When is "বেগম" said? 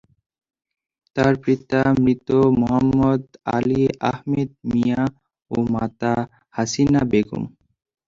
7.11-7.43